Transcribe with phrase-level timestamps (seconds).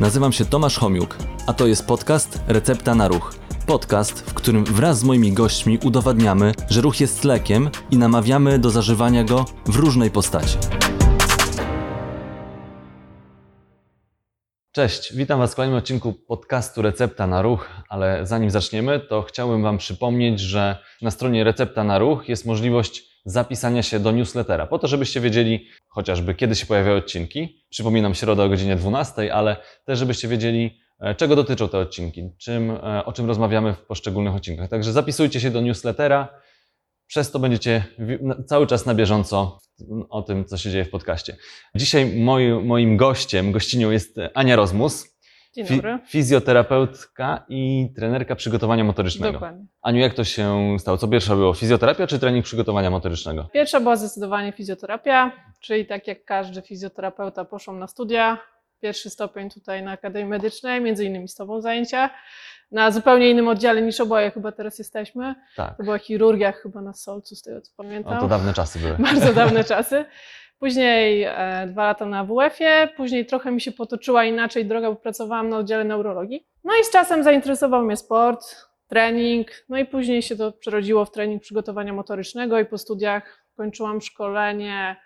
[0.00, 3.34] Nazywam się Tomasz Homiuk, a to jest podcast Recepta na Ruch.
[3.66, 8.70] Podcast, w którym wraz z moimi gośćmi udowadniamy, że ruch jest lekiem i namawiamy do
[8.70, 10.58] zażywania go w różnej postaci.
[14.72, 19.62] Cześć, witam Was w kolejnym odcinku podcastu Recepta na Ruch, ale zanim zaczniemy, to chciałbym
[19.62, 24.78] Wam przypomnieć, że na stronie Recepta na Ruch jest możliwość zapisania się do newslettera, po
[24.78, 27.64] to, żebyście wiedzieli chociażby kiedy się pojawiają odcinki.
[27.70, 32.70] Przypominam, środa o godzinie 12, ale też żebyście wiedzieli, e, czego dotyczą te odcinki, czym,
[32.70, 34.68] e, o czym rozmawiamy w poszczególnych odcinkach.
[34.68, 36.28] Także zapisujcie się do newslettera,
[37.06, 37.84] przez to będziecie
[38.46, 39.58] cały czas na bieżąco
[40.08, 41.36] o tym, co się dzieje w podcaście.
[41.74, 45.15] Dzisiaj moi, moim gościem, gościnią jest Ania Rozmus,
[45.56, 45.98] Dzień fi- dobry.
[46.06, 49.32] fizjoterapeutka i trenerka przygotowania motorycznego.
[49.32, 49.64] Dokładnie.
[49.82, 50.98] Aniu, jak to się stało?
[50.98, 53.48] Co pierwsze było, fizjoterapia czy trening przygotowania motorycznego?
[53.52, 58.38] Pierwsza była zdecydowanie fizjoterapia, czyli tak jak każdy fizjoterapeuta poszłam na studia.
[58.80, 62.10] Pierwszy stopień tutaj na Akademii Medycznej, między innymi z Tobą zajęcia.
[62.70, 65.34] Na zupełnie innym oddziale niż oboje chyba teraz jesteśmy.
[65.56, 68.18] Tak, To była chirurgia chyba na Solcu, z tego co pamiętam.
[68.18, 68.96] o, to dawne czasy były.
[68.98, 70.04] Bardzo dawne czasy.
[70.58, 75.48] Później e, dwa lata na WF-ie, później trochę mi się potoczyła inaczej droga, bo pracowałam
[75.48, 76.46] na oddziale neurologii.
[76.64, 78.56] No i z czasem zainteresował mnie sport,
[78.88, 84.00] trening, no i później się to przerodziło w trening przygotowania motorycznego i po studiach kończyłam
[84.00, 84.96] szkolenie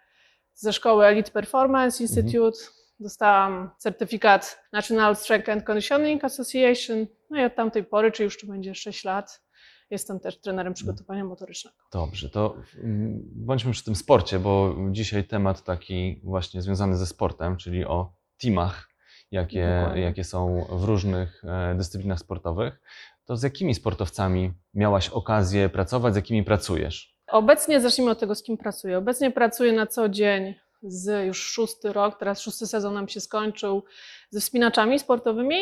[0.54, 2.58] ze szkoły Elite Performance Institute.
[3.00, 7.06] Dostałam certyfikat National Strength and Conditioning Association.
[7.30, 9.42] No i od tamtej pory, czy już tu będzie 6 lat,
[9.90, 11.76] jestem też trenerem przygotowania motorycznego.
[11.92, 17.56] Dobrze, to mm, bądźmy przy tym sporcie, bo dzisiaj temat taki właśnie związany ze sportem,
[17.56, 18.88] czyli o teamach,
[19.30, 20.02] jakie, Dokładnie.
[20.02, 22.80] jakie są w różnych e, dyscyplinach sportowych.
[23.24, 27.16] To z jakimi sportowcami miałaś okazję pracować, z jakimi pracujesz?
[27.28, 28.98] Obecnie zacznijmy od tego, z kim pracuję.
[28.98, 33.84] Obecnie pracuję na co dzień z już szósty rok, teraz szósty sezon nam się skończył,
[34.30, 35.56] ze wspinaczami sportowymi.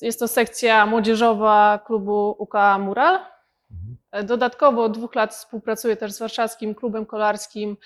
[0.00, 3.18] Jest to sekcja młodzieżowa klubu UK Mural.
[4.24, 7.76] Dodatkowo od dwóch lat współpracuję też z warszawskim klubem kolarskim,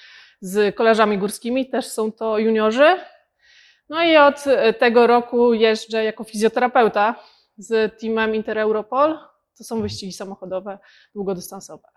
[0.41, 2.97] z kolarzami górskimi, też są to juniorzy.
[3.89, 4.45] No i od
[4.79, 7.15] tego roku jeżdżę jako fizjoterapeuta
[7.57, 9.19] z teamem Intereuropol.
[9.59, 10.79] To są wyścigi samochodowe
[11.15, 11.89] długodystansowe.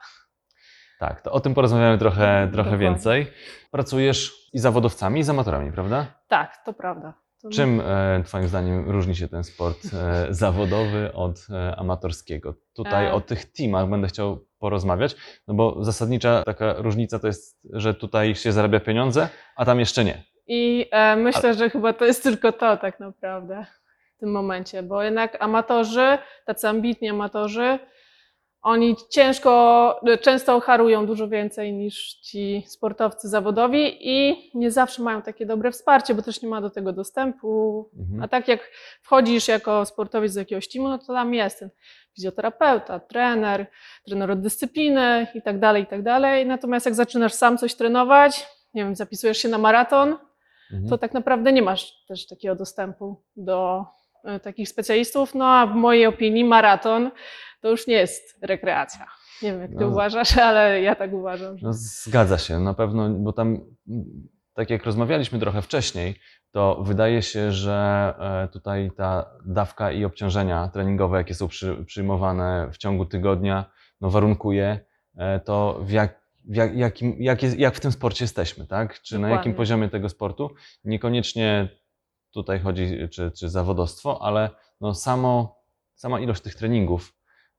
[1.00, 2.78] Tak, to o tym porozmawiamy trochę, trochę Dokładnie.
[2.78, 3.28] więcej.
[3.72, 6.06] Pracujesz i zawodowcami, i z amatorami, prawda?
[6.28, 7.14] Tak, to prawda.
[7.42, 12.54] To Czym e, Twoim zdaniem różni się ten sport e, zawodowy od e, amatorskiego?
[12.74, 15.16] Tutaj o tych teamach będę chciał porozmawiać,
[15.48, 20.04] no bo zasadnicza taka różnica to jest, że tutaj się zarabia pieniądze, a tam jeszcze
[20.04, 20.24] nie.
[20.48, 23.66] I e, myślę, że chyba to jest tylko to tak naprawdę
[24.16, 27.80] w tym momencie, bo jednak amatorzy, tacy ambitni amatorzy,
[28.62, 35.46] oni ciężko, często harują dużo więcej niż ci sportowcy zawodowi i nie zawsze mają takie
[35.46, 37.90] dobre wsparcie, bo też nie ma do tego dostępu.
[38.00, 38.24] Mhm.
[38.24, 38.72] A tak jak
[39.02, 41.70] wchodzisz jako sportowiec z jakiegoś teamu, no to tam jest ten
[42.16, 43.66] fizjoterapeuta, trener,
[44.06, 46.46] trener od dyscypliny i tak dalej, i tak dalej.
[46.46, 50.18] Natomiast jak zaczynasz sam coś trenować, nie wiem, zapisujesz się na maraton,
[50.74, 50.90] Mhm.
[50.90, 53.86] to tak naprawdę nie masz też takiego dostępu do e,
[54.44, 55.36] takich specjalistów.
[55.36, 57.12] No a w mojej opinii maraton
[57.62, 59.08] to już nie jest rekreacja.
[59.42, 59.88] Nie wiem, jak ty No.
[59.88, 61.58] uważasz, ale ja tak uważam.
[61.58, 61.66] Że...
[61.68, 63.60] No, zgadza się, na pewno, bo tam,
[64.54, 66.16] tak jak rozmawialiśmy trochę wcześniej,
[66.52, 72.70] to wydaje się, że e, tutaj ta dawka i obciążenia treningowe, jakie są przy, przyjmowane
[72.74, 73.66] w ciągu tygodnia,
[74.02, 74.80] no warunkuje
[75.18, 79.02] e, to, w jak, w jak, jakim, jak, jest, jak w tym sporcie jesteśmy, tak?
[79.02, 79.54] Czy na jakim Dokładnie.
[79.54, 80.50] poziomie tego sportu.
[80.84, 81.70] Niekoniecznie
[82.32, 84.50] tutaj chodzi, czy, czy zawodowstwo, ale
[84.82, 85.62] no samo,
[85.96, 87.14] sama ilość tych treningów,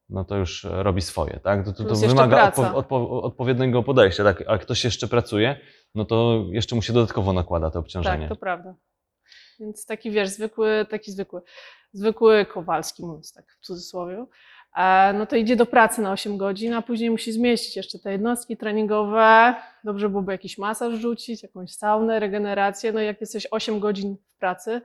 [0.09, 1.65] no to już robi swoje, tak?
[1.65, 4.45] To, to, to wymaga odpo, odpo, odpowiedniego podejścia, tak?
[4.47, 5.61] A ktoś jeszcze pracuje,
[5.95, 8.29] no to jeszcze mu się dodatkowo nakłada to obciążenie.
[8.29, 8.75] Tak, to prawda.
[9.61, 11.43] Więc taki wiesz, zwykły, taki zwykły,
[11.93, 14.27] zwykły Kowalski, mówiąc tak w cudzysłowie,
[15.15, 18.57] no to idzie do pracy na 8 godzin, a później musi zmieścić jeszcze te jednostki
[18.57, 19.55] treningowe.
[19.85, 22.93] Dobrze byłoby jakiś masaż rzucić, jakąś saunę, regenerację.
[22.93, 24.81] No i jak jesteś 8 godzin w pracy,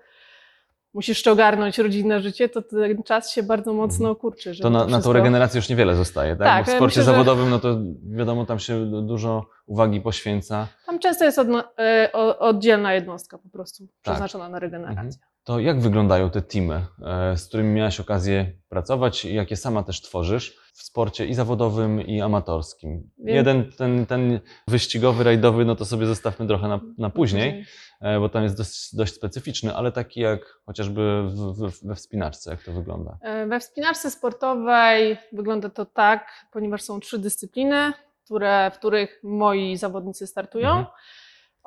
[0.93, 4.49] musisz jeszcze ogarnąć rodzinne życie, to ten czas się bardzo mocno kurczy.
[4.49, 4.63] Mhm.
[4.63, 6.47] to na, na tą regenerację już niewiele zostaje, tak?
[6.47, 10.01] Tak, Bo w sporcie myślę, że- zawodowym, no to wiadomo, tam się du- dużo uwagi
[10.01, 10.67] poświęca.
[10.85, 11.39] Tam często jest
[11.79, 13.93] e, oddzielna jednostka po prostu Tak.
[14.01, 15.01] przeznaczona na regenerację.
[15.01, 15.36] Mhm.
[15.47, 20.01] To jak wyglądają te teamy, e, z którymi miałaś okazję pracować i jakie sama też
[20.01, 23.09] tworzysz w sporcie i zawodowym, i amatorskim?
[23.17, 23.35] Wiem.
[23.35, 27.65] Jeden, ten, ten wyścigowy, rajdowy, no to sobie zostawmy trochę na, na później,
[28.01, 32.51] e, bo tam jest dość, dość specyficzny, ale taki jak chociażby w, w, we wspinaczce,
[32.51, 33.17] jak to wygląda?
[33.21, 37.93] E, We wspinaczce sportowej wygląda to tak, ponieważ są trzy dyscypliny,
[38.25, 40.69] które, w których moi zawodnicy startują.
[40.69, 40.85] Mhm.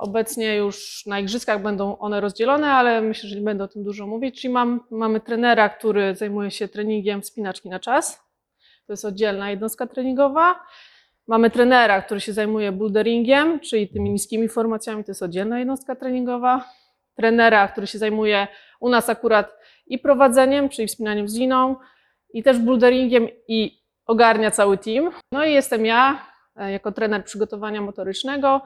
[0.00, 4.06] Obecnie już na igrzyskach będą one rozdzielone, ale myślę, że nie będę o tym dużo
[4.06, 4.40] mówić.
[4.40, 8.20] Czyli mam, mamy trenera, który zajmuje się treningiem wspinaczki na czas.
[8.86, 10.60] To jest oddzielna jednostka treningowa.
[11.26, 16.64] Mamy trenera, który się zajmuje boulderingiem, czyli tymi niskimi formacjami, to jest oddzielna jednostka treningowa.
[17.14, 18.48] Trenera, który się zajmuje
[18.80, 19.56] u nas akurat
[19.86, 21.76] i prowadzeniem, czyli wspinaniem z liną,
[22.34, 25.10] i też boulderingiem i ogarnia cały team.
[25.32, 26.26] No i jestem ja,
[26.56, 28.60] e, jako trener przygotowania motorycznego,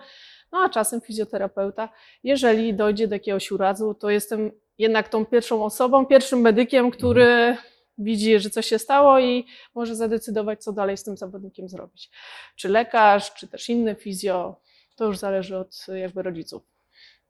[0.55, 1.89] no a czasem fizjoterapeuta.
[2.25, 7.56] Jeżeli dojdzie do jakiegoś urazu, to jestem jednak tą pierwszą osobą, pierwszym medykiem, który
[7.99, 12.11] widzi, że coś się stało i może zadecydować, co dalej z tym zawodnikiem zrobić.
[12.56, 14.61] Czy lekarz, czy też inny fizjo,
[14.97, 16.62] to już zależy od jakby rodziców,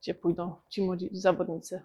[0.00, 1.82] gdzie pójdą ci młodzi zawodnicy.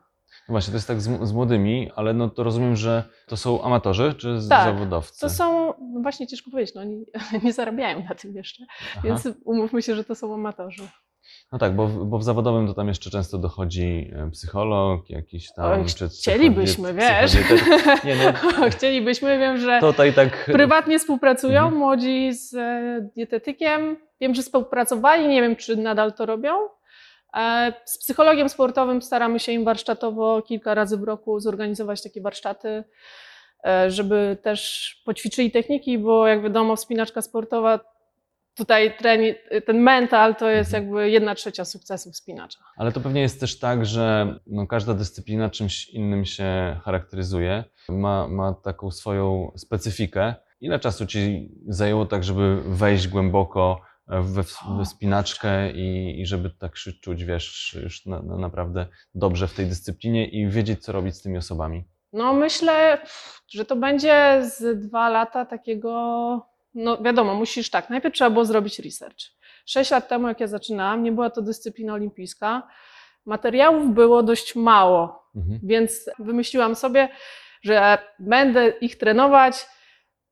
[0.48, 3.64] No Właśnie, to jest tak z, z młodymi, ale no to rozumiem, że to są
[3.64, 5.20] amatorzy czy Tak, zawodowcy?
[5.20, 7.06] To są, no właśnie ciężko powiedzieć, no oni
[7.44, 9.02] nie zarabiają na tym jeszcze, Aha.
[9.04, 10.88] więc umówmy się, że to są amatorzy.
[11.52, 15.54] No tak, bo, w- bo w zawodowym to tam jeszcze często dochodzi e, psycholog, jakiś
[15.54, 15.66] tam.
[15.72, 15.86] Oj,
[16.20, 17.34] chcielibyśmy, wiesz.
[18.04, 18.34] Nie, no
[18.78, 20.46] Chcielibyśmy, wiem, że tutaj tak.
[20.46, 21.78] prywatnie współpracują Mhm.
[21.78, 23.98] młodzi z e, dietetykiem.
[24.22, 26.54] Wiem, że współpracowali, nie wiem, czy nadal to robią.
[27.38, 32.84] E, Z psychologiem sportowym staramy się im warsztatowo kilka razy w roku zorganizować takie warsztaty,
[33.66, 37.80] e, żeby też poćwiczyli techniki, bo jak wiadomo, wspinaczka sportowa,
[38.64, 38.98] tutaj
[39.66, 40.84] ten mental to jest Mhm.
[40.84, 42.60] jakby jedna trzecia sukcesu wspinacza.
[42.78, 48.28] Ale to pewnie jest też tak, że no, każda dyscyplina czymś innym się charakteryzuje, ma,
[48.28, 50.36] ma taką swoją specyfikę.
[50.62, 54.44] Ile czasu ci zajęło tak, żeby wejść głęboko we
[54.86, 58.86] wspinaczkę i, i żeby tak się czuć, wiesz, już na, na naprawdę
[59.16, 61.84] dobrze w tej dyscyplinie i wiedzieć, co robić z tymi osobami?
[62.14, 62.98] No myślę,
[63.50, 65.92] że to będzie z dwa lata takiego,
[66.74, 69.18] no wiadomo, musisz tak, najpierw trzeba było zrobić research.
[69.66, 72.68] Sześć lat temu, jak ja zaczynałam, nie była to dyscyplina olimpijska,
[73.26, 75.60] materiałów było dość mało, Mhm.
[75.64, 77.10] więc wymyśliłam sobie,
[77.64, 79.68] że będę ich trenować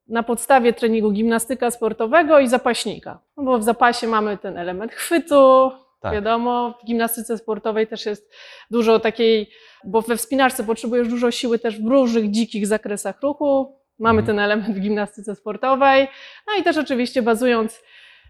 [0.08, 3.20] na podstawie treningu gimnastyka sportowego i zapaśnika.
[3.36, 5.70] No bo w zapasie mamy ten element chwytu,
[6.00, 6.12] Tak.
[6.12, 8.32] wiadomo, w gimnastyce sportowej też jest
[8.70, 9.50] dużo takiej,
[9.84, 13.78] bo we wspinaczce potrzebujesz dużo siły też w różnych dzikich zakresach ruchu.
[13.98, 14.26] Mamy Mhm.
[14.26, 16.08] ten element w gimnastyce sportowej.
[16.46, 17.82] No i też oczywiście bazując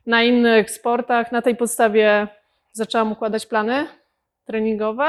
[0.07, 2.29] na innych sportach, na tej podstawie
[2.73, 3.87] zaczęłam układać plany
[4.45, 5.09] treningowe.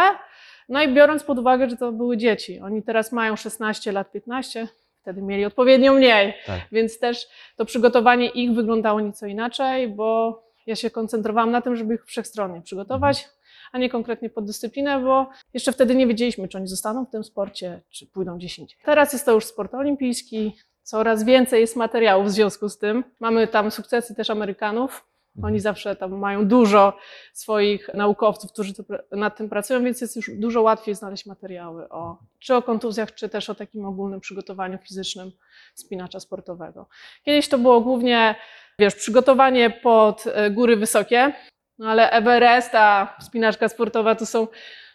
[0.70, 4.68] No i biorąc pod uwagę, że to były dzieci, oni teraz mają 16 lat, 15,
[5.02, 6.60] wtedy mieli odpowiednio mniej, Tak.
[6.72, 11.94] więc też to przygotowanie ich wyglądało nieco inaczej, bo ja się koncentrowałam na tym, żeby
[11.96, 13.28] ich wszechstronnie przygotować,
[13.72, 17.24] a nie konkretnie pod dyscyplinę, bo jeszcze wtedy nie wiedzieliśmy, czy oni zostaną w tym
[17.24, 18.78] sporcie, czy pójdą gdzieś indziej.
[18.86, 23.04] Teraz jest to już sport olimpijski, coraz więcej jest materiałów w związku z tym.
[23.20, 25.06] Mamy tam sukcesy też Amerykanów,
[25.44, 26.98] oni zawsze tam mają dużo
[27.34, 28.74] swoich naukowców, którzy
[29.12, 33.30] nad tym pracują, więc jest już dużo łatwiej znaleźć materiały o, czy o kontuzjach, czy
[33.30, 35.32] też o takim ogólnym przygotowaniu fizycznym
[35.76, 36.88] spinacza sportowego.
[37.24, 38.36] Kiedyś to było głównie,
[38.80, 41.34] wiesz, przygotowanie pod e, góry wysokie,
[41.80, 44.48] no ale Everest, a spinaczka sportowa to są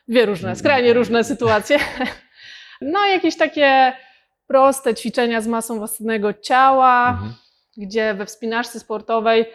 [0.08, 1.78] dwie różne, skrajnie różne sytuacje.
[2.80, 3.92] No jakieś takie
[4.46, 7.34] proste ćwiczenia z masą własnego ciała, Mhm.
[7.76, 9.46] gdzie we wspinaczce sportowej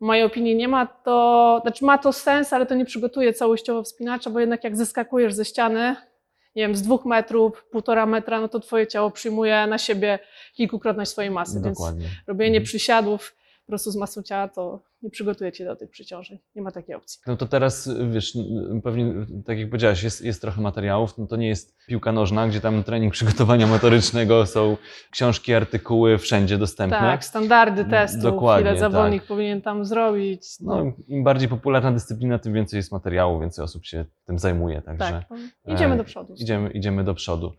[0.00, 3.82] w mojej opinii nie ma to, znaczy ma to sens, ale to nie przygotuje całościowo
[3.82, 5.96] wspinacza, bo jednak jak zeskakujesz ze ściany,
[6.56, 10.18] nie wiem, z dwóch metrów, półtora metra, no to twoje ciało przyjmuje na siebie
[10.54, 12.06] kilkukrotność swojej masy, więc Dokładnie.
[12.26, 12.64] robienie Mhm.
[12.64, 16.38] przysiadów po prostu z masą ciała to nie przygotuje cię do tych przyciążeń.
[16.54, 17.20] Nie ma takiej opcji.
[17.26, 18.38] No to teraz, wiesz,
[18.84, 19.14] pewnie,
[19.46, 22.84] tak jak powiedziałeś, jest, jest trochę materiałów, no to nie jest piłka nożna, gdzie tam
[22.84, 24.76] trening przygotowania motorycznego, są
[25.10, 26.98] książki, artykuły wszędzie dostępne.
[26.98, 29.28] Tak, standardy testów, Dokładnie, ile zawodnik tak.
[29.28, 30.42] powinien tam zrobić.
[30.60, 35.24] No, im bardziej popularna dyscyplina, tym więcej jest materiału, więcej osób się tym zajmuje, także
[35.28, 36.34] tak, idziemy e, do przodu.
[36.38, 37.52] idziemy, idziemy do przodu.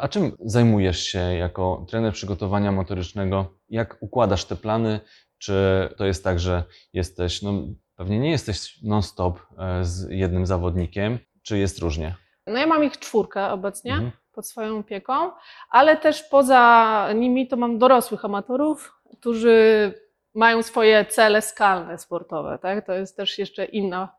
[0.00, 3.58] A czym zajmujesz się jako trener przygotowania motorycznego?
[3.68, 5.00] Jak układasz te plany?
[5.44, 7.52] Czy to jest tak, że jesteś, no
[7.96, 12.14] pewnie nie jesteś non-stop e, z jednym zawodnikiem, czy jest różnie?
[12.46, 13.92] No ja mam ich czwórkę obecnie.
[13.92, 14.10] Mhm.
[14.32, 15.30] pod swoją opieką,
[15.70, 19.92] ale też poza nimi to mam dorosłych amatorów, którzy
[20.34, 22.86] mają swoje cele skalne sportowe, tak?
[22.86, 24.16] To jest też jeszcze inna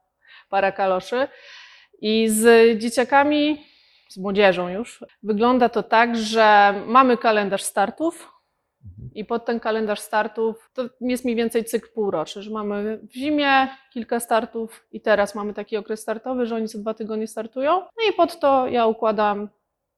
[0.50, 1.28] para kaloszy.
[2.02, 3.66] I z dzieciakami,
[4.10, 8.35] z młodzieżą już, wygląda to tak, że mamy kalendarz startów
[9.16, 13.68] i pod ten kalendarz startów to jest mniej więcej cykl półroczny, że mamy w zimie
[13.94, 17.72] kilka startów i teraz mamy taki okres startowy, że oni co dwa tygodnie startują.
[17.72, 19.50] No i pod to ja układam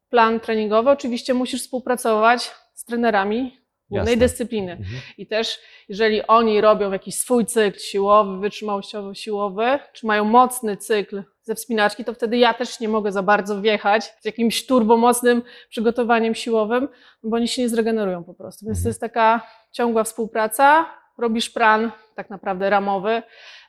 [0.09, 0.89] plan treningowy.
[0.89, 3.57] Oczywiście musisz współpracować z trenerami,
[3.89, 4.71] głównej dyscypliny.
[4.71, 5.01] Mhm.
[5.17, 5.59] I też,
[5.89, 12.13] jeżeli oni robią jakiś swój cykl siłowy, wytrzymałościowo-siłowy, czy mają mocny cykl ze wspinaczki, to
[12.13, 16.87] wtedy ja też nie mogę za bardzo wjechać z jakimś turbomocnym przygotowaniem siłowym,
[17.23, 18.65] bo oni się nie zregenerują po prostu.
[18.65, 18.83] Więc Mhm.
[18.83, 20.85] to jest taka ciągła współpraca.
[21.17, 23.21] Robisz plan tak naprawdę ramowy,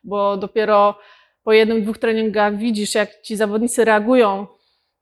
[0.04, 0.98] bo dopiero
[1.42, 4.46] po jednym, dwóch treningach widzisz, jak ci zawodnicy reagują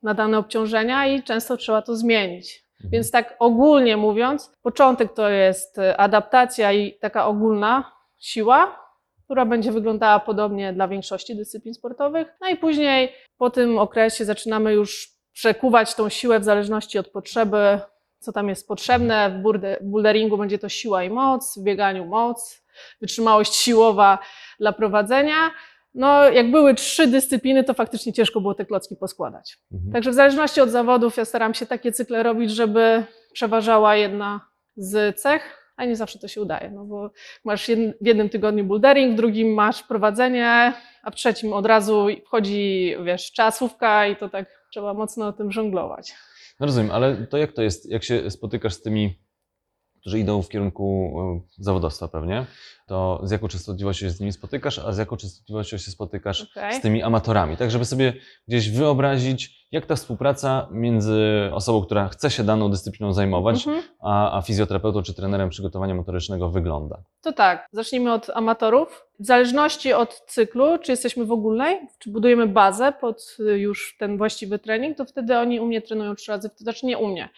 [0.02, 2.64] na dane obciążenia i często trzeba to zmienić.
[2.75, 2.90] Mhm.
[2.90, 8.86] Więc tak ogólnie mówiąc, początek to jest adaptacja i taka ogólna siła,
[9.26, 12.28] która będzie wyglądała podobnie dla większości dyscyplin sportowych.
[12.40, 17.80] No i później po tym okresie zaczynamy już przekuwać tą siłę w zależności od potrzeby,
[18.18, 19.30] co tam jest potrzebne.
[19.30, 19.42] W
[19.83, 22.62] boulderingu będzie to siła i moc, w bieganiu moc,
[23.00, 24.18] wytrzymałość siłowa
[24.61, 25.50] dla prowadzenia.
[25.95, 29.59] No, jak były trzy dyscypliny, to faktycznie ciężko było te klocki poskładać.
[29.73, 29.92] Mhm.
[29.92, 34.40] Także w zależności od zawodów ja staram się takie cykle robić, żeby przeważała jedna
[34.76, 37.11] z cech, a nie zawsze to się udaje, no bo
[37.45, 37.66] masz
[38.00, 43.33] w jednym tygodniu bouldering, w drugim masz prowadzenie, a w trzecim od razu wchodzi, wiesz,
[43.33, 46.14] czasówka i to tak trzeba mocno o tym żonglować.
[46.61, 49.18] No rozumiem, ale to jak to jest, jak się spotykasz z tymi,
[50.07, 51.15] którzy idą w kierunku
[51.59, 52.47] e, zawodowstwa pewnie,
[52.87, 56.75] to z jaką częstotliwością się z nimi spotykasz, a z jaką częstotliwością się spotykasz Okej.
[56.75, 57.57] z tymi amatorami?
[57.57, 58.13] Tak, żeby sobie
[58.49, 63.85] gdzieś wyobrazić, jak ta współpraca między osobą, która chce się daną dyscypliną zajmować, Mhm.
[64.01, 67.03] a, a fizjoterapeutą czy trenerem przygotowania motorycznego wygląda.
[67.23, 69.06] To tak, zacznijmy od amatorów.
[69.20, 74.18] W zależności od cyklu, czy jesteśmy w ogólnej, czy budujemy bazę pod y, już ten
[74.18, 77.28] właściwy trening, to wtedy oni u mnie trenują trzy razy, w znaczy nie u mnie,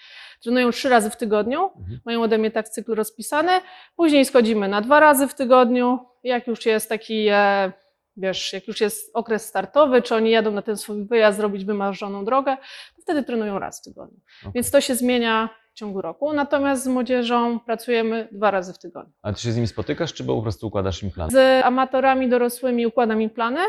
[0.42, 2.00] trenują trzy razy w tygodniu, Mhm.
[2.04, 3.52] mają ode mnie tak cykl rozpisany,
[3.96, 7.72] później schodzimy na dwa razy w tygodniu, jak już jest taki, e,
[8.16, 12.24] wiesz, jak już jest okres startowy, czy oni jadą na ten swój wyjazd zrobić wymarzoną
[12.24, 12.56] drogę,
[12.96, 14.18] to wtedy trenują raz w tygodniu.
[14.42, 14.52] Okej.
[14.54, 19.12] Więc to się zmienia ciągu roku, natomiast z młodzieżą pracujemy dwa razy w tygodniu.
[19.22, 21.30] A ty się z nimi spotykasz, czy po prostu układasz im plan?
[21.30, 23.60] Z amatorami dorosłymi układam im plany.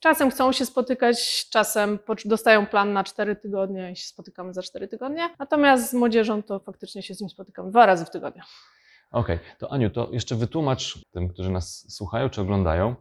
[0.00, 4.88] Czasem chcą się spotykać, czasem dostają plan na 4 tygodnie i się spotykamy za 4
[4.88, 5.30] tygodnie.
[5.38, 8.42] Natomiast z młodzieżą to faktycznie się z nim spotykam dwa razy w tygodniu.
[9.10, 12.94] Okej, to Aniu, to jeszcze wytłumacz tym, którzy nas słuchają czy oglądają,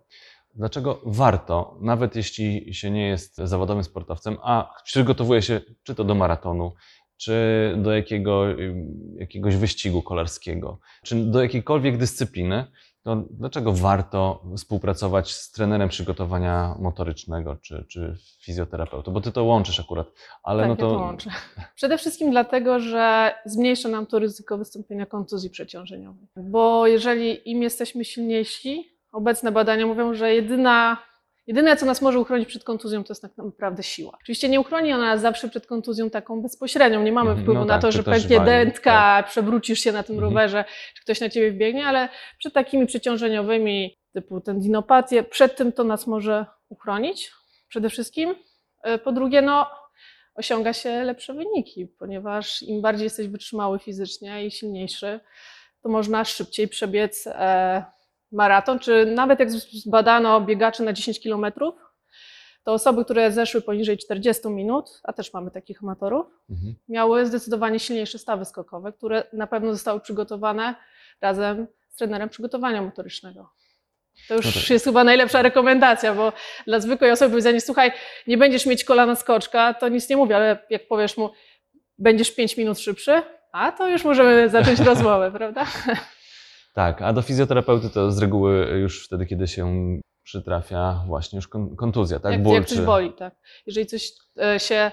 [0.55, 6.15] dlaczego warto, nawet jeśli się nie jest zawodowym sportowcem, a przygotowuje się czy to do
[6.15, 6.73] maratonu,
[7.24, 7.34] czy
[7.77, 8.46] do jakiego,
[9.15, 12.65] jakiegoś wyścigu kolarskiego, czy do jakiejkolwiek dyscypliny,
[13.03, 19.12] to dlaczego warto współpracować z trenerem przygotowania motorycznego czy, czy fizjoterapeutą?
[19.12, 20.08] Bo ty to łączysz akurat,
[20.44, 20.86] ale tak, no to.
[20.86, 21.30] ja to łączę.
[21.75, 26.27] Przede wszystkim dlatego, że zmniejsza nam to ryzyko wystąpienia kontuzji przeciążeniowej.
[26.36, 30.98] Bo jeżeli im jesteśmy silniejsi, obecne badania mówią, że jedyna,
[31.47, 34.17] jedyne, co nas może uchronić przed kontuzją, to jest tak naprawdę siła.
[34.21, 37.03] Oczywiście nie uchroni ona nas zawsze przed kontuzją taką bezpośrednią.
[37.03, 40.15] Nie mamy Mhm, wpływu no na tak, to, że pęknie dętka, przewrócisz się na tym
[40.15, 40.31] Mhm.
[40.33, 42.09] rowerze, czy ktoś na ciebie wbiegnie, ale
[42.39, 47.31] przed takimi przeciążeniowymi, typu tendinopatię, przed tym to nas może uchronić
[47.67, 48.35] przede wszystkim.
[48.83, 49.67] E, Po drugie, no,
[50.35, 55.19] osiąga się lepsze wyniki, ponieważ im bardziej jesteś wytrzymały fizycznie i silniejszy,
[55.83, 57.85] to można szybciej przebiec e,
[58.33, 61.45] maraton, czy nawet jak zbadano biegaczy na 10 km,
[62.63, 66.75] to osoby, które zeszły poniżej 40 minut, a też mamy takich amatorów, Mhm.
[66.89, 70.75] miały zdecydowanie silniejsze stawy skokowe, które na pewno zostały przygotowane
[71.21, 73.49] razem z trenerem przygotowania motorycznego.
[74.27, 74.69] To już No tak.
[74.69, 76.33] jest chyba najlepsza rekomendacja, bo
[76.67, 77.91] dla zwykłej osoby powiedzenie, słuchaj,
[78.27, 81.29] nie będziesz mieć kolana skoczka, to nic nie mówię, ale jak powiesz mu,
[81.97, 83.21] będziesz 5 minut szybszy,
[83.51, 85.65] a to już możemy zacząć rozmowę, prawda?
[86.74, 89.88] Tak, a do fizjoterapeuty to z reguły już wtedy, kiedy się
[90.24, 92.32] przytrafia właśnie już kon- kontuzja, tak?
[92.32, 93.36] jak, Ból jak coś czy- boli, tak.
[93.65, 94.12] Jeżeli coś
[94.42, 94.92] e, się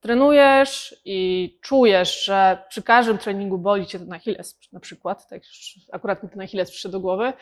[0.00, 5.42] trenujesz i czujesz, że przy każdym treningu boli cię ten Achilles na przykład, tak
[5.92, 7.32] akurat mi ten Achilles przyszedł do głowy,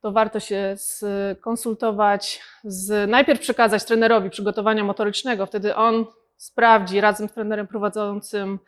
[0.00, 7.32] to warto się skonsultować, z, najpierw przekazać trenerowi przygotowania motorycznego, wtedy on sprawdzi razem z
[7.32, 8.58] trenerem prowadzącym,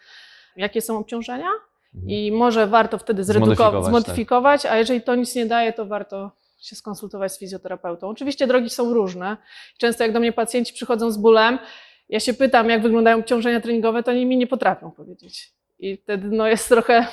[0.56, 1.48] jakie są obciążenia.
[2.06, 4.72] I może warto wtedy zredukować, Zmodyfikować, tak.
[4.72, 6.30] a jeżeli to nic nie daje, to warto
[6.60, 8.08] się skonsultować z fizjoterapeutą.
[8.08, 9.36] Oczywiście drogi są różne.
[9.78, 11.58] Często jak do mnie pacjenci przychodzą z bólem,
[12.08, 15.52] ja się pytam, jak wyglądają obciążenia treningowe, to oni mi nie potrafią powiedzieć.
[15.78, 17.06] I wtedy no, jest trochę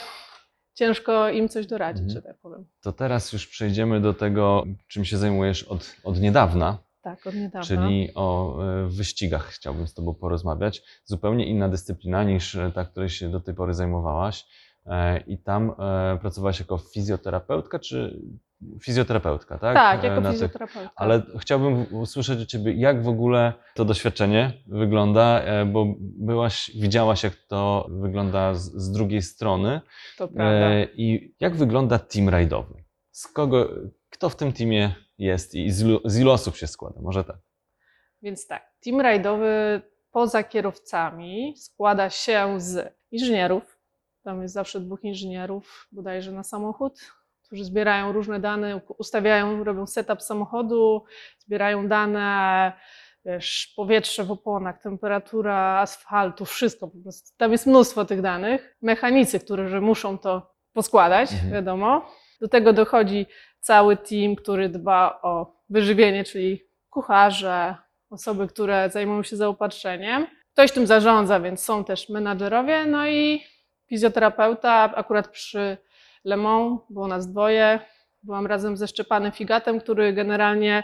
[0.74, 2.16] ciężko im coś doradzić, Mhm.
[2.16, 2.66] że tak powiem.
[2.82, 7.62] To teraz już przejdziemy do tego, czym się zajmujesz od, od niedawna, Tak, od niedawna.
[7.68, 10.82] czyli o e, wyścigach chciałbym z Tobą porozmawiać.
[11.06, 14.46] Zupełnie inna dyscyplina niż ta, której się do tej pory zajmowałaś.
[14.88, 18.22] E, I tam e, pracowałaś jako fizjoterapeutka, czy
[18.84, 19.76] fizjoterapeutka, tak?
[19.76, 20.92] Tak, E, jako na fizjoterapeuta.
[20.96, 27.36] Ale chciałbym usłyszeć od Ciebie, jak w ogóle to doświadczenie wygląda, bo byłaś, widziałaś, jak
[27.36, 29.82] to wygląda z, z drugiej strony.
[30.18, 30.70] to prawda.
[30.96, 32.84] I jak wygląda team rajdowy?
[33.12, 33.70] Z kogo,
[34.10, 37.02] kto w tym teamie jest i z z ilu osób się składa?
[37.02, 37.38] Może tak.
[38.22, 43.77] Więc tak, team rajdowy poza kierowcami składa się z inżynierów.
[44.28, 47.00] Tam jest zawsze dwóch inżynierów, bodajże na samochód,
[47.46, 51.04] którzy zbierają różne dane, ustawiają, robią setup samochodu,
[51.40, 52.74] zbierają dane,
[53.26, 57.38] wiesz, powietrze w oponach, temperatura asfaltu, wszystko po prostu.
[57.38, 58.76] Tam jest mnóstwo tych danych.
[58.82, 61.52] Mechanicy, którzy muszą to poskładać, Mhm.
[61.52, 62.06] wiadomo.
[62.42, 63.26] Do tego dochodzi
[63.60, 67.76] cały team, który dba o wyżywienie, czyli kucharze,
[68.10, 70.28] osoby, które zajmują się zaopatrzeniem.
[70.54, 73.44] Ktoś tym zarządza, więc są też menadżerowie, no i
[73.90, 74.96] fizjoterapeuta.
[74.96, 75.78] Akurat przy
[76.26, 77.80] Le Mans było nas dwoje.
[78.24, 80.84] Byłam razem ze Szczepanem Figatem, który generalnie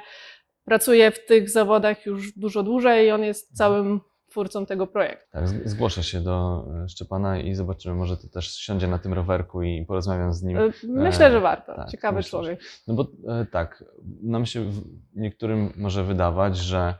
[0.65, 5.25] pracuje w tych zawodach już dużo dłużej i on jest całym twórcą tego projektu.
[5.31, 9.63] Tak, zgłoszę się do e, Szczepana i zobaczymy, może to też siądzie na tym rowerku
[9.63, 10.57] i porozmawiam z nim.
[10.57, 11.75] Y, Myślę, że warto.
[11.75, 12.59] tak, Ciekawy myślę, człowiek.
[12.87, 13.83] No bo e, tak,
[14.23, 14.71] nam się
[15.15, 16.93] niektórym może wydawać, że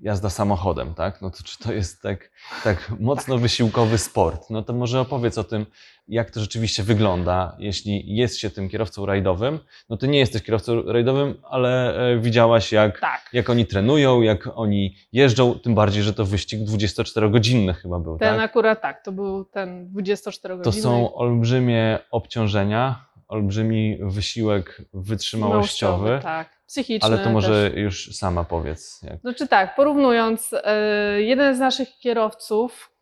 [0.00, 1.22] jazda samochodem, tak?
[1.22, 2.30] No to czy to jest tak,
[2.64, 4.50] tak mocno wysiłkowy sport?
[4.50, 5.66] No to może opowiedz o tym,
[6.08, 9.58] jak to rzeczywiście wygląda, jeśli jest się tym kierowcą rajdowym.
[9.88, 13.30] No ty nie jesteś kierowcą rajdowym, ale e, widziałaś, jak, Tak.
[13.32, 18.34] jak oni trenują, jak oni jeżdżą, tym bardziej, że to wyścig 24-godzinny chyba był, Ten
[18.36, 18.50] tak?
[18.50, 26.20] akurat tak, to był ten 24 To są olbrzymie obciążenia, olbrzymi wysiłek wytrzymałościowy.
[26.22, 27.78] Tak, psychiczny Ale to może też.
[27.80, 29.00] już sama powiedz.
[29.02, 29.20] Jak...
[29.20, 32.92] Znaczy tak, porównując, e, jeden z naszych kierowców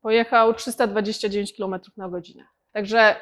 [0.00, 2.44] pojechał 329 km na godzinę.
[2.72, 3.16] Także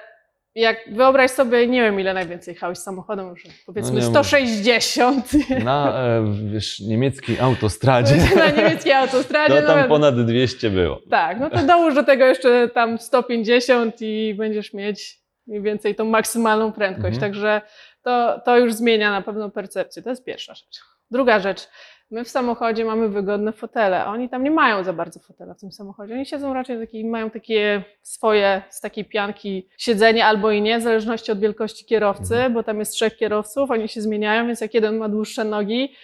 [0.55, 5.33] jak wyobraź sobie, nie wiem ile najwięcej jechałeś samochodem, już powiedzmy No nie, 160
[5.64, 9.62] Na e, wiesz, niemieckiej autostradzie na niemieckiej autostradzie.
[9.62, 11.00] to tam ponad 200 było.
[11.11, 15.19] Tak, no to dołóż do tego jeszcze tam 150 i będziesz mieć
[15.50, 17.14] mniej więcej tą maksymalną prędkość.
[17.14, 17.21] Mhm.
[17.21, 17.61] Także
[18.02, 20.02] to, to już zmienia na pewno percepcję.
[20.02, 20.80] To jest pierwsza rzecz.
[21.11, 21.69] Druga rzecz.
[22.11, 25.73] My w samochodzie mamy wygodne fotele, oni tam nie mają za bardzo fotela w tym
[25.73, 26.14] samochodzie.
[26.14, 30.83] Oni siedzą raczej taki, mają takie swoje z takiej pianki siedzenie albo i nie, w
[30.83, 32.53] zależności od wielkości kierowcy, Mhm.
[32.53, 35.94] bo tam jest trzech kierowców, oni się zmieniają, więc jak jeden ma dłuższe nogi,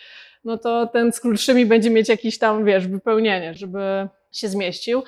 [0.44, 5.02] no to ten z krótszymi będzie mieć jakiś tam, wiesz, wypełnienie, żeby się zmieścił.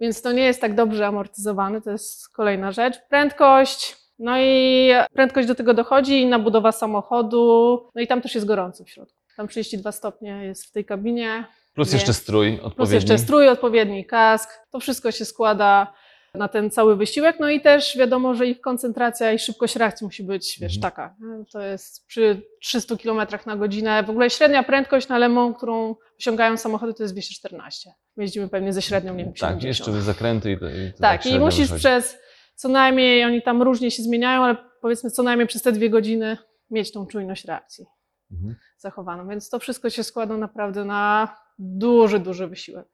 [0.00, 2.96] Więc to nie jest tak dobrze amortyzowane, to jest kolejna rzecz.
[3.08, 8.46] Prędkość, no i prędkość do tego dochodzi, inna budowa samochodu, no i tam też jest
[8.46, 9.14] gorąco w środku.
[9.36, 12.74] Tam 32 stopnie jest w tej kabinie, Plus jeszcze strój odpowiedni.
[12.76, 14.50] plus jeszcze strój, odpowiedni kask.
[14.70, 15.92] To wszystko się składa
[16.34, 17.36] na ten cały wysiłek.
[17.40, 20.92] No i też wiadomo, że ich koncentracja i szybkość reakcji musi być, wiesz, Mhm.
[20.92, 21.14] taka.
[21.52, 24.02] To jest przy 300 km na godzinę.
[24.02, 27.90] W ogóle średnia prędkość na Lemą, którą osiągają samochody, to jest 214.
[28.18, 29.64] My jeździmy pewnie ze średnią, nie wiem, Tak, 70.
[29.88, 31.78] jeszcze zakręty i to, i to Tak, i musisz wychodzi.
[31.80, 32.18] przez
[32.54, 36.36] co najmniej, oni tam różnie się zmieniają, ale powiedzmy co najmniej przez te dwie godziny
[36.70, 37.86] mieć tą czujność reakcji
[38.32, 38.56] Mhm.
[38.78, 39.28] zachowaną.
[39.28, 42.86] Więc to wszystko się składa naprawdę na duży, duży wysiłek.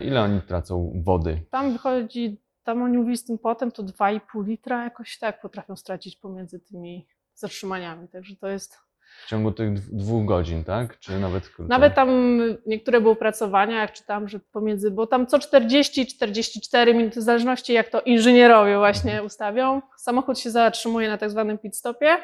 [0.00, 1.42] Ile oni tracą wody?
[1.50, 6.16] Tam wychodzi, tam oni mówili z tym potem, to 2,5 litra jakoś tak potrafią stracić
[6.16, 8.08] pomiędzy tymi zatrzymaniami.
[8.08, 8.78] Także to jest.
[9.26, 10.98] W ciągu tych dw- dwóch godzin, tak?
[10.98, 11.66] Czy nawet krócej?
[11.68, 17.22] Nawet tam niektóre były pracowania, jak czytam, że pomiędzy, bo tam co 40-44 minuty, w
[17.22, 19.26] zależności jak to inżynierowie właśnie Mhm.
[19.26, 22.16] ustawią, samochód się zatrzymuje na tak zwanym pit stopie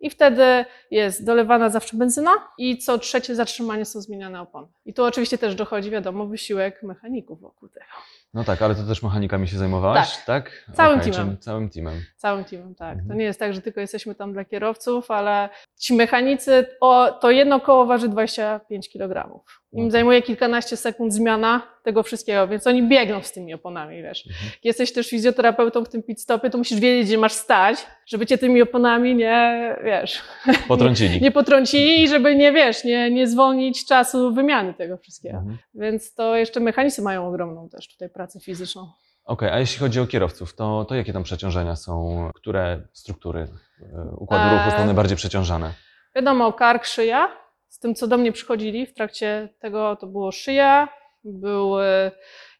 [0.00, 4.66] i wtedy jest dolewana zawsze benzyna i co trzecie zatrzymanie są zmieniane opony.
[4.86, 7.86] I tu oczywiście też dochodzi, wiadomo, wysiłek mechaników wokół tego.
[8.34, 10.66] No tak, ale to też mechanikami się zajmowałaś, tak?
[10.74, 11.36] Całym Okej, teamem.
[11.38, 11.94] Całym teamem.
[12.16, 12.94] Całym teamem, tak.
[12.96, 13.18] To Mhm.
[13.18, 15.48] nie jest tak, że tylko jesteśmy tam dla kierowców, ale
[15.80, 19.40] ci mechanicy, o, to jedno koło waży 25 kg.
[19.72, 19.90] Im No.
[19.90, 24.26] zajmuje kilkanaście sekund zmiana tego wszystkiego, więc oni biegną z tymi oponami, wiesz.
[24.26, 24.50] Mhm.
[24.64, 28.38] Jesteś też fizjoterapeutą w tym pit stopie, to musisz wiedzieć, gdzie masz stać, żeby cię
[28.38, 30.20] tymi oponami nie, wiesz,
[30.68, 31.20] Potrącili.
[31.20, 35.38] nie potrącili i żeby nie, wiesz, nie, nie zwolnić czasu wymiany tego wszystkiego.
[35.38, 35.58] Mhm.
[35.74, 38.90] Więc to jeszcze mechanicy mają ogromną też tutaj pracę fizyczną.
[39.24, 42.30] Okej, a jeśli chodzi o kierowców, to, to jakie tam przeciążenia są?
[42.34, 43.48] Które struktury
[43.82, 44.58] e, układu Eee.
[44.64, 45.72] ruchu są najbardziej przeciążane?
[46.14, 47.28] Wiadomo, kark, szyja.
[47.68, 50.88] Z tym, co do mnie przychodzili w trakcie tego, to było szyja.
[51.24, 52.10] Był, e,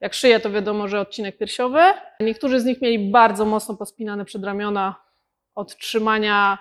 [0.01, 1.81] jak szyja, to wiadomo, że odcinek piersiowy.
[2.20, 4.94] Niektórzy z nich mieli bardzo mocno pospinane przedramiona
[5.55, 6.59] od trzymania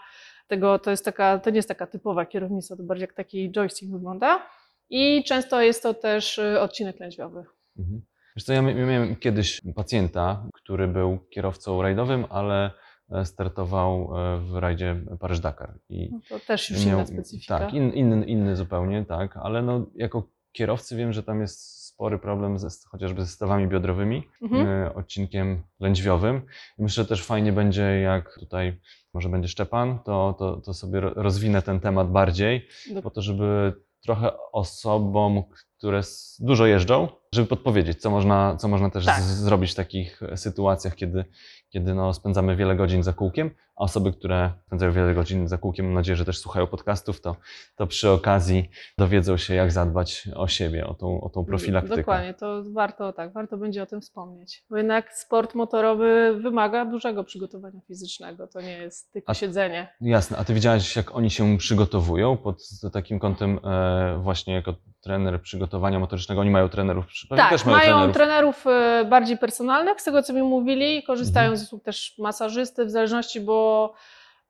[0.47, 3.91] tego, to jest taka, to nie jest taka typowa kierownica, to bardziej jak taki joystick
[3.91, 4.47] wygląda.
[4.89, 7.45] I często jest to też e, odcinek lędźwiowy.
[7.79, 8.01] Mhm.
[8.35, 12.71] Wiesz co, ja mia- miałem kiedyś pacjenta, który był kierowcą rajdowym, ale
[13.11, 15.73] e, startował e, w rajdzie Paryż-Dakar.
[15.89, 17.59] I No to też już inna specyfika.
[17.59, 22.19] Tak, in, inny, inny zupełnie, tak, ale no, jako kierowcy wiem, że tam jest spory
[22.19, 24.67] problem ze, chociażby ze stawami biodrowymi, Mhm.
[24.67, 26.41] e, odcinkiem lędźwiowym.
[26.77, 28.79] I myślę, że też fajnie będzie, jak tutaj
[29.13, 32.67] może będzie Szczepan, to, to, to sobie ro- rozwinę ten temat bardziej,
[33.03, 35.43] po to, żeby trochę osobom,
[35.81, 36.01] które
[36.39, 39.21] dużo jeżdżą, żeby podpowiedzieć, co można, co można też Tak.
[39.21, 41.25] zrobić w takich sytuacjach, kiedy,
[41.69, 45.85] kiedy no, spędzamy wiele godzin za kółkiem, a osoby, które spędzają wiele godzin za kółkiem,
[45.85, 47.35] mam nadzieję, że też słuchają podcastów, to,
[47.75, 51.95] to przy okazji dowiedzą się, jak zadbać o siebie, o tą, o tą profilaktykę.
[51.95, 54.63] Dokładnie, to warto, tak, warto będzie o tym wspomnieć.
[54.69, 58.47] Bo jednak sport motorowy wymaga dużego przygotowania fizycznego.
[58.47, 59.87] To nie jest tylko A- siedzenie.
[60.01, 62.57] Jasne, a ty widziałaś, jak oni się przygotowują pod
[62.93, 66.41] takim kątem e, właśnie jako trener przygotowania motorycznego?
[66.41, 68.63] Oni mają trenerów, Tak, też mają mają trenerów.
[68.63, 71.57] trenerów e, bardziej personalnych, z tego co mi mówili, korzystają Mhm.
[71.57, 73.70] z usług też masażysty, w zależności, bo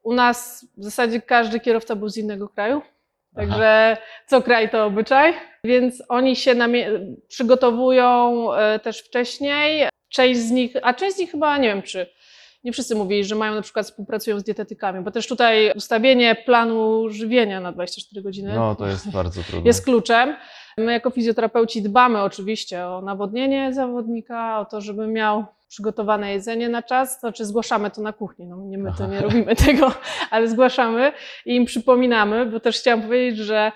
[0.03, 2.81] u nas w zasadzie każdy kierowca był z innego kraju.
[3.35, 6.55] Także co kraj to obyczaj, więc oni się
[7.27, 9.87] przygotowują e, też wcześniej.
[10.09, 12.09] Część z nich, a część z nich chyba nie wiem, czy
[12.63, 17.09] nie wszyscy mówili, że mają na przykład współpracują z dietetykami, bo też tutaj ustawienie planu
[17.09, 19.67] żywienia na 24 godziny No, to jest bardzo trudne.
[19.67, 20.35] jest kluczem.
[20.77, 26.83] My jako fizjoterapeuci dbamy oczywiście o nawodnienie zawodnika, o to, żeby miał przygotowane jedzenie na
[26.83, 29.91] czas, to znaczy zgłaszamy to na kuchni, no nie my to nie robimy tego,
[30.31, 31.11] ale zgłaszamy
[31.45, 33.71] i im przypominamy, bo też chciałam powiedzieć, że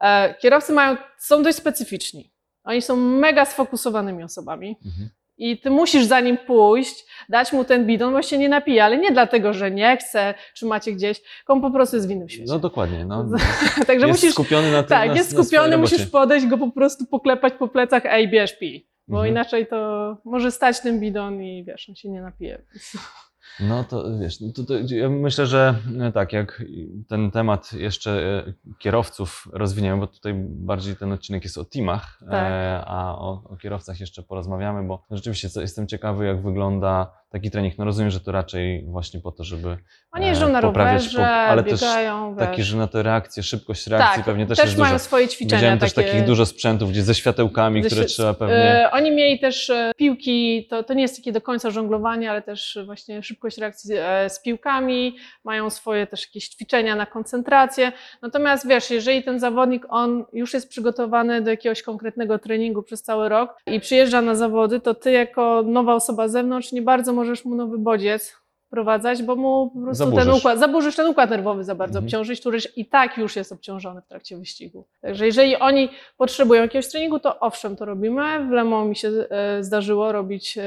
[0.00, 2.32] e, kierowcy mają, są dość specyficzni.
[2.64, 5.08] Oni są mega sfokusowanymi osobami Mhm.
[5.50, 8.96] I ty musisz za nim pójść, dać mu ten bidon, bo się nie napije, ale
[8.98, 12.28] nie dlatego, że nie chce, czy macie gdzieś, tylko on po prostu jest w innym
[12.28, 12.52] świecie.
[12.52, 13.04] No dokładnie.
[13.04, 13.26] No,
[13.86, 14.88] Także jest musisz, skupiony na tym.
[14.88, 18.88] tak, na, jest skupiony, musisz podejść, go po prostu poklepać po plecach, ej, bierz, pij.
[19.08, 19.30] Bo Mhm.
[19.32, 19.76] inaczej to
[20.24, 22.62] może stać ten bidon i wiesz, on się nie napije.
[23.60, 26.62] No to wiesz, no to, to, ja myślę, że e, tak, jak
[27.08, 32.52] ten temat jeszcze e, kierowców rozwiniemy, bo tutaj bardziej ten odcinek jest o teamach, Tak.
[32.52, 37.50] e, a o, o kierowcach jeszcze porozmawiamy, bo rzeczywiście co, jestem ciekawy, jak wygląda taki
[37.50, 37.78] trening.
[37.78, 39.76] No rozumiem, że to raczej właśnie po to, żeby
[40.12, 42.48] Oni jeżdżą na poprawiać rowerze, ale też biegają, wiesz.
[42.48, 45.04] takie, że na te reakcje, szybkość reakcji tak, pewnie też, też jest mają dużo.
[45.04, 45.60] swoje ćwiczenia.
[45.60, 46.08] Widziałem też takie...
[46.08, 48.54] takich dużo sprzętów, gdzie ze światełkami, które trzeba pewnie...
[48.54, 52.42] E, oni mieli też e, piłki, to, to nie jest takie do końca żonglowanie, ale
[52.42, 57.92] też właśnie szybkość reakcji e, z piłkami, mają swoje też jakieś ćwiczenia na koncentrację.
[58.22, 63.28] Natomiast wiesz, jeżeli ten zawodnik, on już jest przygotowany do jakiegoś konkretnego treningu przez cały
[63.28, 67.21] rok i przyjeżdża na zawody, to ty jako nowa osoba z zewnątrz nie bardzo możesz
[67.44, 70.38] mu nowy bodziec wprowadzać, bo mu po prostu ten Zaburzysz.
[70.40, 72.04] układ, zaburzysz ten układ nerwowy za bardzo Mhm.
[72.04, 74.86] obciążyć, który i tak już jest obciążony w trakcie wyścigu.
[75.00, 78.46] Także jeżeli oni potrzebują jakiegoś treningu, to owszem, to robimy.
[78.46, 80.62] W Le Mans mi się e, zdarzyło robić e,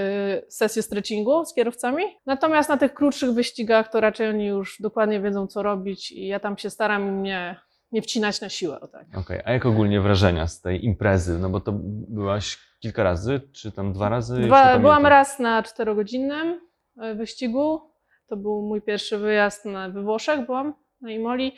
[0.49, 2.03] sesję stretchingu z kierowcami.
[2.25, 6.39] Natomiast na tych krótszych wyścigach to raczej oni już dokładnie wiedzą, co robić i ja
[6.39, 7.55] tam się staram im nie,
[7.91, 8.79] nie wcinać na siłę.
[8.91, 9.05] Tak.
[9.17, 11.39] Okej, a jak ogólnie wrażenia z tej imprezy?
[11.39, 11.71] No bo to
[12.09, 14.41] byłaś kilka razy, czy tam dwa razy?
[14.41, 16.61] Dwa, byłam raz na czterogodzinnym
[16.97, 17.81] e, wyścigu.
[18.27, 21.55] To był mój pierwszy wyjazd na, we Włoszech, byłam na Imoli.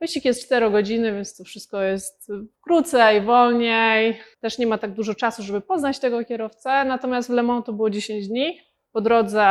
[0.00, 4.20] Wyścig jest 4 godziny, więc to wszystko jest krócej, wolniej.
[4.40, 6.84] Też nie ma tak dużo czasu, żeby poznać tego kierowcę.
[6.84, 8.60] Natomiast w Le Mans to było 10 dni.
[8.92, 9.46] Po drodze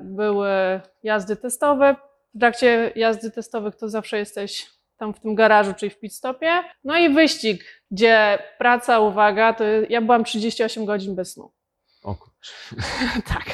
[0.00, 0.50] były
[1.02, 1.96] jazdy testowe.
[2.34, 6.62] W trakcie jazdy testowych to zawsze jesteś tam w tym garażu, czyli w pit stopie.
[6.84, 11.52] No i wyścig, gdzie praca, uwaga, to ja byłam 38 godzin bez snu.
[12.02, 12.52] O kurczę.
[13.28, 13.44] tak.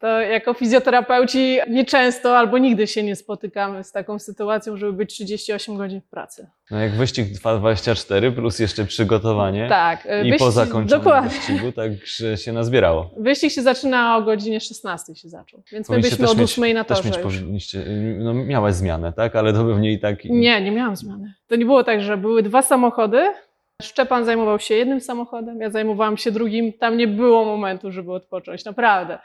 [0.00, 5.76] To jako fizjoterapeuci nieczęsto albo nigdy się nie spotykamy z taką sytuacją, żeby być 38
[5.76, 6.46] godzin w pracy.
[6.70, 10.08] No jak wyścig trwa 24 plus jeszcze przygotowanie Tak.
[10.24, 11.30] i wyścig- po zakończonym Dokładnie.
[11.30, 13.10] wyścigu, tak że się nazbierało.
[13.16, 16.84] Wyścig się zaczyna o godzinie 16 się zaczął, więc my byliśmy od mieć- 8 na
[16.84, 17.84] Też torze mieć powinniście,
[18.18, 19.36] no miałaś zmianę, tak?
[19.36, 20.24] Ale to pewnie i tak...
[20.24, 21.34] Nie, nie miałam zmiany.
[21.48, 23.32] To nie było tak, że były dwa samochody.
[23.80, 26.72] Szczepan zajmował się jednym samochodem, ja zajmowałam się drugim.
[26.72, 29.18] Tam nie było momentu, żeby odpocząć, naprawdę.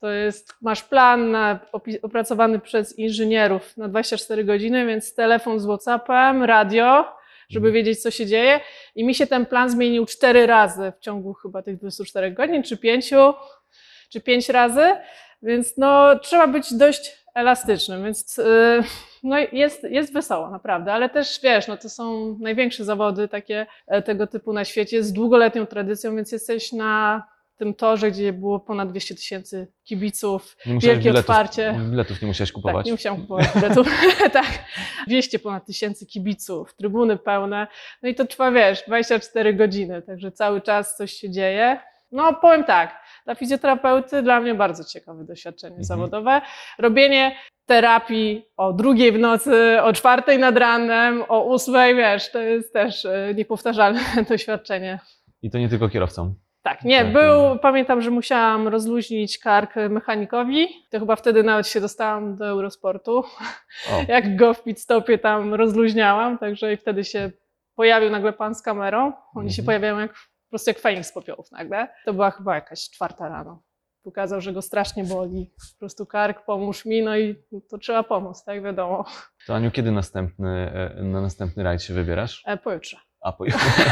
[0.00, 1.58] To jest, masz plan na,
[2.02, 7.04] opracowany przez inżynierów na 24 godziny, więc telefon z WhatsAppem, radio,
[7.48, 7.74] żeby Mhm.
[7.74, 8.60] wiedzieć, co się dzieje.
[8.94, 12.76] I mi się ten plan zmienił cztery razy w ciągu chyba tych 24 godzin, czy
[12.76, 13.34] pięciu,
[14.10, 14.96] czy pięć razy.
[15.42, 18.44] Więc no, trzeba być dość elastycznym, więc yy,
[19.22, 20.92] no, jest, jest wesoło, naprawdę.
[20.92, 25.12] Ale też wiesz, no, to są największe zawody takie e, tego typu na świecie z
[25.12, 27.22] długoletnią tradycją, więc jesteś na
[27.56, 30.56] tym torze, gdzie było ponad 200 tysięcy kibiców.
[30.66, 31.74] Wielkie biletów, otwarcie.
[31.90, 32.86] Biletów nie musiałeś Tak, kupować.
[32.86, 33.86] nie musiałam kupować biletów.
[34.32, 34.46] tak,
[35.06, 37.66] 200 ponad tysięcy kibiców, trybuny pełne.
[38.02, 41.80] No i to trwa, wiesz, 24 godziny, także cały czas coś się dzieje.
[42.12, 45.84] No powiem tak, dla fizjoterapeuty dla mnie bardzo ciekawe doświadczenie Mhm.
[45.84, 46.40] zawodowe.
[46.78, 47.36] Robienie
[47.76, 53.04] terapii o drugiej w nocy, o czwartej nad ranem, o ósmej, wiesz, to jest też
[53.04, 54.98] e, niepowtarzalne doświadczenie.
[55.42, 56.34] I to nie tylko kierowcom.
[56.62, 61.80] Tak, nie, Tak, był, pamiętam, że musiałam rozluźnić kark mechanikowi, to chyba wtedy nawet się
[61.80, 63.18] dostałam do Eurosportu,
[63.90, 67.30] O, jak go w pit stopie tam rozluźniałam, także i wtedy się
[67.74, 69.66] pojawił nagle pan z kamerą, oni się Mhm.
[69.66, 73.62] pojawiają jak, po prostu jak Feniks z popiołów nagle, to była chyba jakaś czwarta rano.
[74.04, 77.36] Pokazał, że go strasznie boli, po prostu kark, pomóż mi, no i
[77.70, 79.04] to trzeba pomóc, tak wiadomo,
[79.46, 80.48] to Aniu, kiedy następny,
[80.98, 82.42] e, na następny rajd się wybierasz?
[82.46, 83.44] e, pojutrze, A po...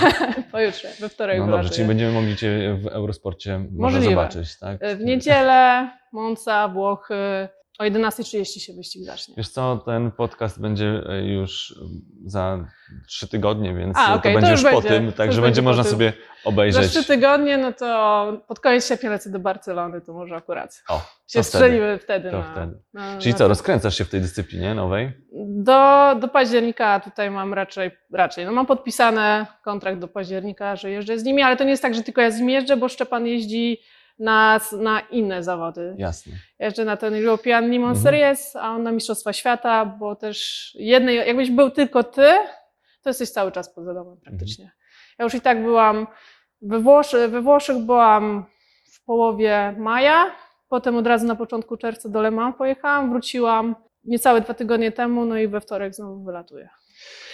[0.53, 4.11] pojutrze, we wtorek No dobrze, czyli będziemy mogli Cię w Eurosporcie może Możliwe.
[4.14, 4.79] zobaczyć, tak?
[4.83, 7.49] E, W niedzielę, Monza, Włochy,
[7.81, 9.35] o 11.30 się wyścig zacznie.
[9.37, 11.75] Wiesz co, ten podcast będzie e, już
[12.25, 12.66] za
[13.09, 15.62] trzy tygodnie, więc A, to okej, to będzie już już po tym, to także będzie
[15.62, 15.93] można tym.
[15.93, 16.12] sobie
[16.45, 16.90] Za obejrzeć.
[16.90, 21.03] trzy tygodnie, no to pod koniec sierpnia lecę do Barcelony, to może akurat O, się
[21.03, 21.45] to wtedy.
[21.45, 22.31] strzeliły wtedy.
[22.31, 22.79] To na, wtedy.
[22.93, 23.49] Na, Czyli na co, to.
[23.49, 25.12] rozkręcasz się w tej dyscyplinie nowej?
[25.47, 31.19] Do, do października tutaj mam raczej, raczej, no mam podpisany kontrakt do października, że jeżdżę
[31.19, 33.27] z nimi, ale to nie jest tak, że tylko ja z nim jeżdżę, bo Szczepan
[33.27, 33.79] jeździ
[34.21, 35.95] na, na inne zawody.
[35.99, 36.33] Jasne.
[36.59, 38.03] Jeżdżę na ten European Limon Mhm.
[38.05, 42.29] Series, a on na Mistrzostwa Świata, bo też jednej, jakbyś był tylko ty,
[43.03, 44.71] to jesteś cały czas poza domem praktycznie.
[45.19, 46.07] Ja już i tak byłam
[46.63, 48.45] we, Włoszy, we Włoszech, byłam
[48.93, 50.31] w połowie maja,
[50.69, 55.25] potem od razu na początku czerwca do Le Mans pojechałam, wróciłam niecałe dwa tygodnie temu,
[55.25, 56.69] no i we wtorek znowu wylatuję.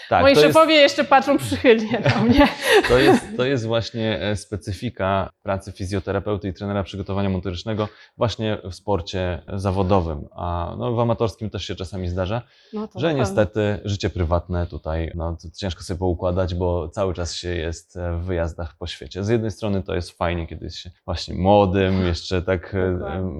[0.09, 2.49] Tak, Moi to jest, szefowie jeszcze patrzą przychylnie do mnie.
[2.89, 8.75] to, jest, to jest właśnie e, specyfika pracy fizjoterapeuty i trenera przygotowania motorycznego właśnie w
[8.75, 12.43] sporcie zawodowym, a no, w amatorskim też się czasami zdarza,
[12.73, 17.49] No że na niestety życie prywatne tutaj no, ciężko sobie poukładać, bo cały czas się
[17.49, 19.25] jest e, w wyjazdach po świecie.
[19.25, 22.99] Z jednej strony to jest fajnie, kiedy jest się właśnie młodym, jeszcze tak e,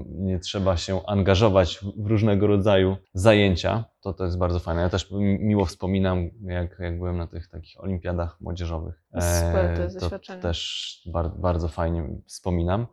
[0.09, 3.85] nie trzeba się angażować w różnego rodzaju zajęcia.
[4.07, 4.83] To, to jest bardzo fajne.
[4.83, 9.03] Ja też mi- miło wspominam, jak, jak byłem na tych takich olimpiadach młodzieżowych.
[9.15, 10.43] Super, to jest E, doświadczenie.
[10.43, 12.87] też bar, bardzo fajnie wspominam.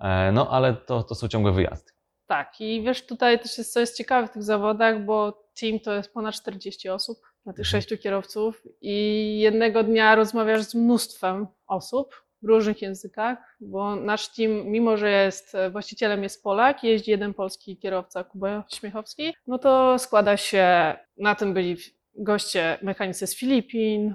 [0.00, 1.92] E, No ale to, to są ciągłe wyjazdy.
[2.26, 5.94] Tak, i wiesz, tutaj też jest, co jest ciekawe w tych zawodach, bo team to
[5.94, 7.70] jest ponad 40 osób, na tych Mhm.
[7.70, 14.66] sześciu kierowców i jednego dnia rozmawiasz z mnóstwem osób w różnych językach, bo nasz team,
[14.66, 19.98] mimo że jest e, właścicielem jest Polak, jeździ jeden polski kierowca, Kuba Śmiechowski, no to
[19.98, 21.76] składa się, na tym byli
[22.14, 24.14] goście mechanicy z Filipin,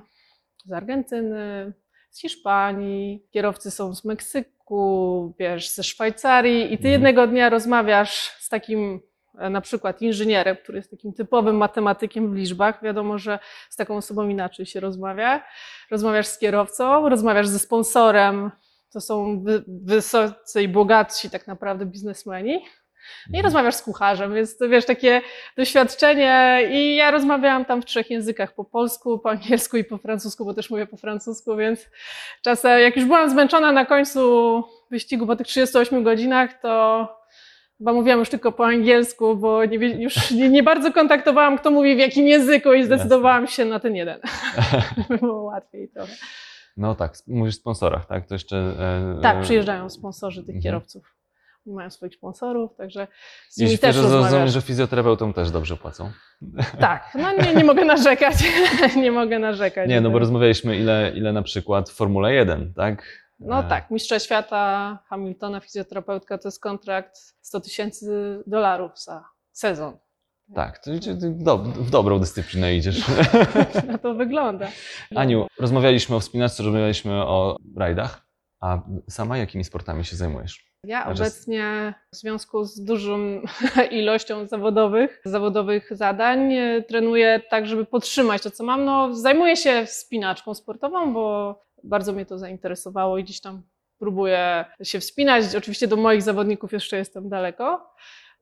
[0.65, 1.73] z Argentyny,
[2.11, 6.91] z Hiszpanii, kierowcy są z Meksyku, wiesz, ze Szwajcarii i ty Mhm.
[6.91, 9.01] jednego dnia rozmawiasz z takim
[9.49, 12.83] na przykład inżynierem, który jest takim typowym matematykiem w liczbach.
[12.83, 15.43] Wiadomo, że z taką osobą inaczej się rozmawia.
[15.91, 18.51] Rozmawiasz z kierowcą, rozmawiasz ze sponsorem,
[18.93, 22.53] to są wy, wysocy i bogatsi tak naprawdę biznesmeni.
[22.53, 23.43] I Mhm.
[23.43, 25.21] rozmawiasz z kucharzem, więc to wiesz, takie
[25.57, 26.59] doświadczenie.
[26.71, 30.53] I ja rozmawiałam tam w trzech językach: po polsku, po angielsku i po francusku, bo
[30.53, 31.89] też mówię po francusku, więc
[32.41, 37.07] czasem, jak już byłam zmęczona na końcu wyścigu po tych 38 godzinach, to
[37.77, 41.95] chyba mówiłam już tylko po angielsku, bo nie, już nie, nie bardzo kontaktowałam, kto mówi
[41.95, 44.19] w jakim języku, i zdecydowałam się na ten jeden.
[45.09, 46.11] By było łatwiej trochę.
[46.77, 48.27] No tak, mówisz o sponsorach, tak?
[48.27, 48.57] To jeszcze.
[49.17, 50.63] e, Tak, e, przyjeżdżają sponsorzy tych Mhm.
[50.63, 51.15] kierowców.
[51.67, 53.07] Oni mają swoich sponsorów, także
[53.49, 56.11] z nimi też rozumiem, że fizjoterapeutom też dobrze płacą.
[56.79, 58.35] Tak, no nie, nie mogę narzekać.
[59.03, 59.89] nie mogę narzekać.
[59.89, 63.24] Nie, no bo rozmawialiśmy ile, ile na przykład Formule 1, tak?
[63.39, 69.97] No E, tak, mistrza świata Hamiltona, fizjoterapeutka to jest kontrakt 100 tysięcy dolarów za sezon.
[70.55, 73.03] Tak, ty do, w dobrą dyscyplinę idziesz.
[73.87, 74.67] Na to wygląda.
[75.15, 78.27] Aniu, rozmawialiśmy o wspinaczce, rozmawialiśmy o rajdach,
[78.61, 80.65] a sama jakimi sportami się zajmujesz?
[80.83, 83.41] Ja obecnie w związku z dużą
[83.91, 88.85] ilością zawodowych, zawodowych zadań e, trenuję tak, żeby podtrzymać to, co mam.
[88.85, 93.61] No, zajmuję się wspinaczką sportową, bo bardzo mnie to zainteresowało i gdzieś tam
[93.99, 95.55] próbuję się wspinać.
[95.57, 97.93] Oczywiście do moich zawodników jeszcze jestem daleko.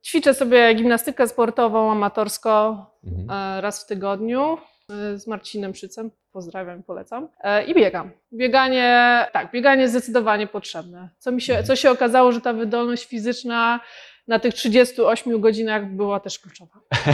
[0.05, 3.57] Ćwiczę sobie gimnastykę sportową amatorsko Mhm.
[3.57, 4.57] e, raz w tygodniu
[4.89, 6.11] e, z Marcinem Przycem.
[6.31, 7.27] Pozdrawiam polecam.
[7.39, 8.11] E, I biegam.
[8.33, 11.09] Bieganie, tak, bieganie jest zdecydowanie potrzebne.
[11.17, 13.79] Co, mi się, co się okazało, że ta wydolność fizyczna
[14.27, 16.79] na tych 38 godzinach była też kluczowa.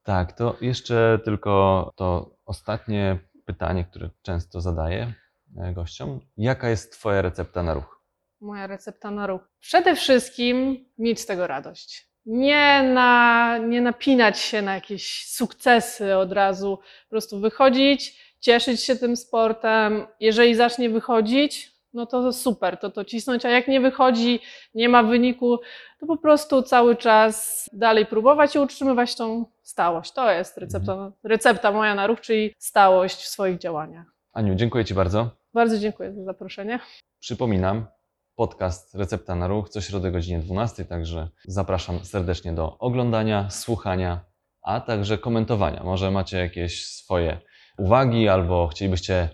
[0.03, 5.13] Tak, to jeszcze tylko to ostatnie pytanie, które często zadaję
[5.57, 6.21] e, gościom.
[6.37, 8.03] Jaka jest Twoja recepta na ruch?
[8.41, 9.41] Moja recepta na ruch.
[9.61, 12.09] Przede wszystkim mieć z tego radość.
[12.27, 16.77] Nie, na, nie napinać się na jakieś sukcesy od razu.
[16.77, 20.07] Po prostu wychodzić, cieszyć się tym sportem.
[20.21, 24.41] Jeżeli zacznie wychodzić, no to super, to to cisnąć, a jak nie wychodzi,
[24.75, 25.59] nie ma wyniku,
[26.01, 30.13] to po prostu cały czas dalej próbować i utrzymywać tą stałość.
[30.13, 34.07] To jest recepta, recepta moja na ruch, czyli stałość w swoich działaniach.
[34.33, 35.31] Aniu, dziękuję Ci bardzo.
[35.55, 36.79] Bardzo dziękuję za zaproszenie.
[37.21, 37.87] Przypominam,
[38.35, 44.21] podcast Recepta na Ruch co środę godzinie 12, także zapraszam serdecznie do oglądania, słuchania,
[44.63, 45.83] a także komentowania.
[45.85, 47.41] Może macie jakieś swoje
[47.79, 49.29] uwagi albo chcielibyście,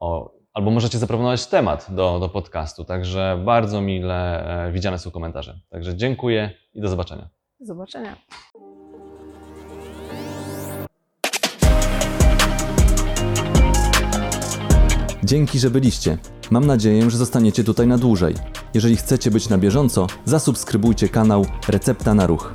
[0.00, 5.58] o, albo możecie zaproponować temat do, do podcastu, także bardzo mile e, widziane są komentarze.
[5.70, 7.28] Także dziękuję i do zobaczenia.
[7.60, 8.16] Do zobaczenia.
[15.24, 16.18] Dzięki, że byliście.
[16.50, 18.34] Mam nadzieję, że zostaniecie tutaj na dłużej.
[18.74, 22.52] Jeżeli chcecie być na bieżąco, zasubskrybujcie kanał Recepta na Ruch.